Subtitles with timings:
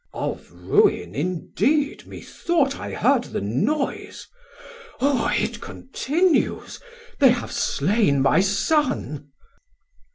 [0.15, 4.25] Man: Of ruin indeed methought I heard the noise,
[4.99, 6.79] Oh it continues,
[7.19, 9.29] they have slain my Son.